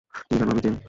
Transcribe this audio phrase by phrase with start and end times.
[0.19, 0.71] তুমি জানো আমি কে?